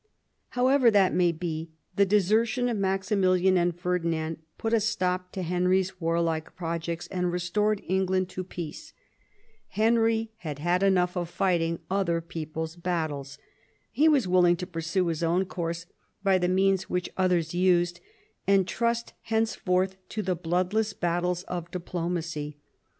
[0.57, 6.01] However that may be, the desertion of Maximilian and Ferdinand put a stop to Henry's
[6.01, 8.93] warlike projects, and restored England to peace.
[9.67, 13.37] Henry had had enough II THE FRENCH ALLIANCE 29 of fighting other people's battles.
[13.91, 15.85] He was willing to pursue his own course
[16.23, 17.99] by the means which others used,
[18.47, 22.57] and trust henceforth to the bloodless battles of diplomacy.